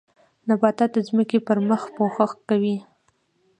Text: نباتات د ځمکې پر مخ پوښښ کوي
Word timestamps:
نباتات 0.47 0.89
د 0.95 0.97
ځمکې 1.07 1.37
پر 1.47 1.57
مخ 1.69 1.81
پوښښ 1.95 2.31
کوي 2.49 2.77